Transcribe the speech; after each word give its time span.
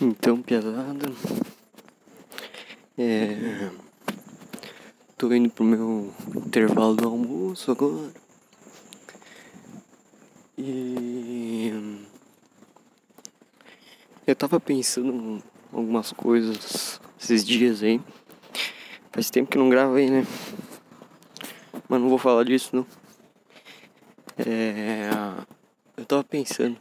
Então, 0.00 0.40
pesada. 0.40 1.12
É. 2.96 3.68
Tô 5.16 5.32
indo 5.32 5.50
pro 5.50 5.64
meu 5.64 6.14
intervalo 6.36 6.94
do 6.94 7.08
almoço 7.08 7.72
agora. 7.72 8.12
E. 10.56 11.72
Eu 14.24 14.36
tava 14.36 14.60
pensando 14.60 15.12
em 15.12 15.42
algumas 15.72 16.12
coisas 16.12 17.00
esses 17.20 17.44
dias 17.44 17.82
aí. 17.82 18.00
Faz 19.10 19.30
tempo 19.30 19.50
que 19.50 19.58
não 19.58 19.68
gravo 19.68 19.96
aí, 19.96 20.08
né? 20.08 20.24
Mas 21.88 22.00
não 22.00 22.08
vou 22.08 22.18
falar 22.18 22.44
disso 22.44 22.76
não. 22.76 22.86
É. 24.38 25.10
Eu 25.96 26.06
tava 26.06 26.22
pensando 26.22 26.76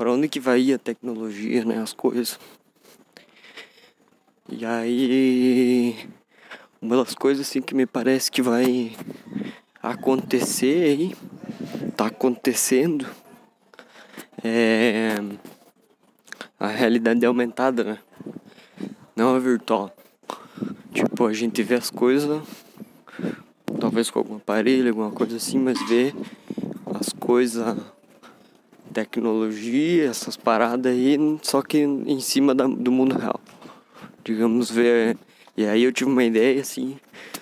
para 0.00 0.10
onde 0.10 0.30
que 0.30 0.40
vai 0.40 0.72
a 0.72 0.78
tecnologia, 0.78 1.62
né? 1.62 1.76
As 1.76 1.92
coisas. 1.92 2.40
E 4.48 4.64
aí, 4.64 6.08
uma 6.80 6.96
das 6.96 7.14
coisas 7.14 7.46
assim 7.46 7.60
que 7.60 7.74
me 7.74 7.84
parece 7.84 8.30
que 8.30 8.40
vai 8.40 8.96
acontecer 9.82 10.84
aí, 10.84 11.16
tá 11.98 12.06
acontecendo, 12.06 13.06
é 14.42 15.16
a 16.58 16.68
realidade 16.68 17.26
aumentada, 17.26 17.84
né? 17.84 17.98
Não 19.14 19.36
a 19.36 19.38
virtual. 19.38 19.94
Tipo, 20.94 21.26
a 21.26 21.34
gente 21.34 21.62
vê 21.62 21.74
as 21.74 21.90
coisas, 21.90 22.42
talvez 23.78 24.08
com 24.08 24.20
algum 24.20 24.36
aparelho, 24.36 24.88
alguma 24.88 25.10
coisa 25.10 25.36
assim, 25.36 25.58
mas 25.58 25.78
vê 25.90 26.14
as 26.98 27.12
coisas 27.12 27.76
tecnologia, 28.92 30.08
essas 30.08 30.36
paradas 30.36 30.92
aí, 30.92 31.16
só 31.42 31.62
que 31.62 31.78
em 31.78 32.20
cima 32.20 32.54
da, 32.54 32.66
do 32.66 32.90
mundo 32.90 33.16
real. 33.16 33.40
Digamos 34.24 34.70
ver. 34.70 35.16
E 35.56 35.64
aí 35.64 35.82
eu 35.82 35.92
tive 35.92 36.10
uma 36.10 36.24
ideia 36.24 36.60
assim 36.60 36.98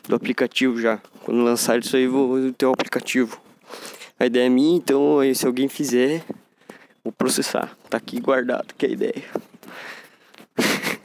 do 0.09 0.15
aplicativo 0.15 0.81
já. 0.81 1.01
Quando 1.25 1.43
lançar 1.43 1.79
isso 1.79 1.97
aí 1.97 2.07
vou 2.07 2.53
ter 2.53 2.67
o 2.67 2.73
aplicativo. 2.73 3.41
A 4.19 4.27
ideia 4.27 4.47
é 4.47 4.49
minha, 4.49 4.77
então 4.77 5.19
se 5.35 5.47
alguém 5.47 5.69
fizer, 5.69 6.25
vou 7.05 7.13
processar. 7.13 7.77
Tá 7.89 7.99
aqui 7.99 8.21
guardado 8.21 8.75
que 8.75 8.87
é 8.87 8.89
a 8.89 8.93
ideia. 8.93 9.25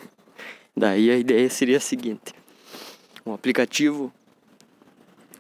Daí 0.76 1.12
a 1.12 1.18
ideia 1.18 1.50
seria 1.50 1.78
a 1.78 1.82
seguinte. 1.82 2.34
Um 3.26 3.34
aplicativo 3.34 4.12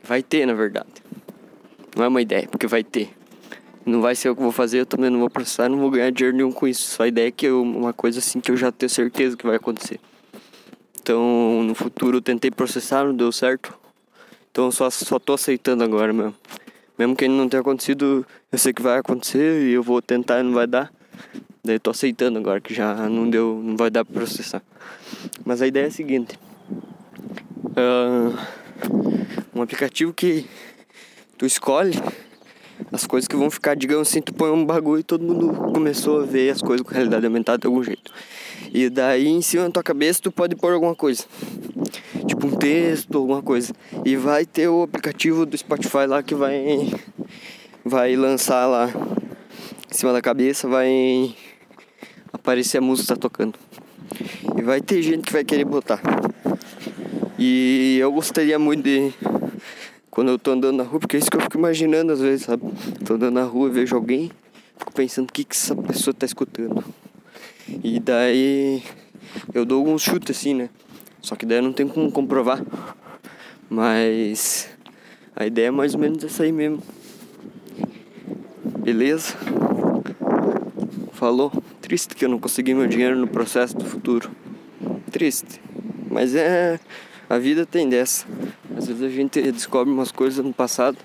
vai 0.04 0.22
ter 0.22 0.46
na 0.46 0.54
verdade. 0.54 0.90
Não 1.96 2.06
é 2.06 2.08
uma 2.08 2.22
ideia, 2.22 2.48
porque 2.48 2.68
vai 2.68 2.84
ter 2.84 3.14
não 3.86 4.02
vai 4.02 4.16
ser 4.16 4.30
o 4.30 4.36
que 4.36 4.42
eu 4.42 4.44
vou 4.44 4.52
fazer, 4.52 4.80
eu 4.80 4.86
também 4.86 5.10
não 5.10 5.20
vou 5.20 5.30
processar, 5.30 5.70
não 5.70 5.78
vou 5.78 5.92
ganhar 5.92 6.12
dinheiro 6.12 6.36
nenhum 6.36 6.52
com 6.52 6.68
isso. 6.68 6.90
Só 6.90 7.04
a 7.04 7.08
ideia 7.08 7.28
é 7.28 7.32
que 7.32 7.46
eu, 7.46 7.62
uma 7.62 7.94
coisa 7.94 8.20
assim 8.20 8.40
que 8.40 8.52
eu 8.52 8.58
já 8.58 8.72
tenho 8.72 8.90
certeza 8.90 9.36
que 9.36 9.46
vai 9.46 9.58
acontecer. 9.58 10.00
Então, 11.02 11.64
no 11.64 11.76
futuro 11.76 12.18
eu 12.18 12.22
tentei 12.22 12.50
processar, 12.50 13.04
não 13.04 13.14
deu 13.14 13.32
certo. 13.32 13.74
Então, 14.52 14.72
só, 14.72 14.90
só 14.90 15.20
tô 15.20 15.34
aceitando 15.34 15.84
agora 15.84 16.14
mesmo. 16.14 16.36
Mesmo 16.98 17.16
que 17.16 17.28
não 17.28 17.50
tenha 17.50 17.62
acontecido, 17.62 18.26
eu 18.52 18.58
sei 18.58 18.72
que 18.72 18.82
vai 18.82 19.00
acontecer 19.00 19.64
e 19.68 19.74
eu 19.74 19.84
vou 19.84 20.02
tentar 20.02 20.40
e 20.40 20.44
não 20.44 20.54
vai 20.54 20.68
dar. 20.68 20.94
Daí 21.64 21.80
tô 21.80 21.92
aceitando 21.92 22.38
agora 22.40 22.62
que 22.62 22.74
já 22.74 22.94
não 23.10 23.30
deu, 23.30 23.60
não 23.64 23.76
vai 23.76 23.90
dar 23.90 24.06
pra 24.06 24.14
processar. 24.14 24.62
Mas 25.44 25.62
a 25.62 25.68
ideia 25.68 25.86
é 25.86 25.88
a 25.88 25.92
seguinte. 25.92 26.40
Uh, 27.66 28.38
um 29.56 29.62
aplicativo 29.62 30.14
que 30.14 30.46
tu 31.38 31.46
escolhe 31.46 31.94
as 32.92 33.06
coisas 33.08 33.28
que 33.28 33.36
vão 33.36 33.50
ficar, 33.50 33.76
digamos 33.76 34.08
assim, 34.08 34.22
tu 34.22 34.34
põe 34.34 34.52
um 34.52 34.66
bagulho 34.66 35.00
e 35.00 35.04
todo 35.04 35.24
mundo 35.24 35.54
começou 35.74 36.22
a 36.22 36.26
ver 36.26 36.52
as 36.52 36.62
coisas 36.62 36.86
com 36.86 36.94
realidade 36.94 37.26
aumentada 37.26 37.58
de 37.58 37.68
algum 37.68 37.84
jeito. 37.84 38.12
E 38.74 38.90
daí 38.90 39.28
em 39.28 39.42
cima 39.42 39.64
da 39.66 39.72
tua 39.72 39.84
cabeça 39.84 40.22
tu 40.22 40.32
pode 40.32 40.56
pôr 40.56 40.74
alguma 40.74 40.96
coisa. 40.96 41.24
Tipo 42.28 42.48
um 42.48 42.52
texto, 42.52 43.18
alguma 43.18 43.42
coisa. 43.42 43.74
E 44.06 44.16
vai 44.16 44.46
ter 44.46 44.68
o 44.68 44.84
aplicativo 44.84 45.46
do 45.46 45.58
Spotify 45.58 46.06
lá 46.08 46.24
que 46.24 46.36
vai 46.36 46.92
vai 47.86 48.16
lançar 48.16 48.66
lá 48.66 48.90
em 49.92 49.94
cima 49.94 50.14
da 50.14 50.22
cabeça, 50.22 50.68
vai 50.68 51.36
aparecer 52.32 52.78
a 52.78 52.82
música 52.82 53.14
que 53.14 53.20
tá 53.20 53.30
tocando. 53.30 53.60
E 54.58 54.62
vai 54.62 54.82
ter 54.82 55.02
gente 55.02 55.24
que 55.24 55.34
vai 55.34 55.44
querer 55.44 55.66
botar. 55.66 56.02
E 57.38 57.98
eu 58.00 58.12
gostaria 58.12 58.58
muito 58.58 58.84
de 58.84 59.14
quando 60.14 60.30
eu 60.30 60.38
tô 60.38 60.52
andando 60.52 60.78
na 60.78 60.84
rua, 60.84 61.00
porque 61.00 61.18
é 61.18 61.20
isso 61.20 61.32
que 61.32 61.38
eu 61.38 61.42
fico 61.42 61.58
imaginando 61.58 62.14
às 62.14 62.22
vezes, 62.22 62.46
sabe? 62.46 62.64
Tô 63.04 63.16
andando 63.16 63.34
na 63.34 63.46
rua, 63.46 63.68
vejo 63.72 63.96
alguém, 63.96 64.32
fico 64.78 64.94
pensando 64.94 65.28
o 65.28 65.34
que, 65.34 65.44
que 65.44 65.56
essa 65.56 65.76
pessoa 65.76 66.14
tá 66.14 66.24
escutando. 66.24 66.86
E 67.84 68.00
daí 68.00 68.84
eu 69.56 69.66
dou 69.66 69.80
alguns 69.80 70.04
chutes 70.04 70.38
assim, 70.38 70.54
né? 70.54 70.70
Só 71.20 71.36
que 71.36 71.48
daí 71.48 71.58
eu 71.58 71.64
não 71.64 71.74
tenho 71.74 71.90
como 71.90 72.12
comprovar. 72.12 72.64
Mas 73.68 74.70
a 75.36 75.48
ideia 75.48 75.70
é 75.70 75.72
mais 75.72 75.96
ou 75.96 76.00
menos 76.00 76.24
essa 76.24 76.44
aí 76.44 76.52
mesmo. 76.52 76.84
Beleza? 78.84 79.36
Falou? 81.14 81.52
Triste 81.82 82.16
que 82.16 82.24
eu 82.24 82.30
não 82.30 82.38
consegui 82.38 82.76
meu 82.76 82.86
dinheiro 82.86 83.16
no 83.16 83.26
processo 83.26 83.76
do 83.76 83.84
futuro. 83.84 84.30
Triste. 85.12 85.60
Mas 86.08 86.36
é. 86.36 86.80
A 87.34 87.40
vida 87.40 87.66
tem 87.66 87.90
dessa. 87.90 88.28
Às 88.78 88.86
vezes 88.86 89.02
a 89.02 89.10
gente 89.10 89.42
descobre 89.52 89.92
umas 89.92 90.12
coisas 90.12 90.46
no 90.46 90.54
passado 90.54 91.00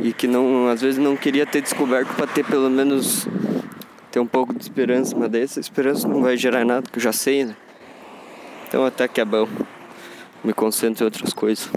e 0.00 0.10
que 0.10 0.26
não, 0.26 0.66
às 0.68 0.80
vezes 0.80 0.98
não 0.98 1.14
queria 1.14 1.44
ter 1.44 1.60
descoberto 1.60 2.08
para 2.14 2.26
ter 2.26 2.42
pelo 2.42 2.70
menos 2.70 3.26
ter 4.10 4.18
um 4.18 4.26
pouco 4.26 4.54
de 4.54 4.62
esperança, 4.62 5.14
mas 5.14 5.30
daí 5.30 5.42
essa 5.42 5.60
esperança 5.60 6.08
não 6.08 6.22
vai 6.22 6.38
gerar 6.38 6.64
nada, 6.64 6.88
que 6.90 6.98
eu 6.98 7.02
já 7.02 7.12
sei, 7.12 7.44
né? 7.44 7.54
Então 8.66 8.82
até 8.82 9.06
que 9.06 9.20
é 9.20 9.26
bom. 9.26 9.46
Me 10.42 10.54
concentro 10.54 11.04
em 11.04 11.06
outras 11.06 11.34
coisas. 11.34 11.70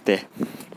Até. 0.00 0.26